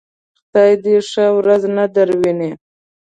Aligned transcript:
خدای 0.45 0.73
دې 0.83 0.95
ښه 1.09 1.25
ورځ 1.37 1.63
نه 1.75 1.85
درويني. 1.95 2.51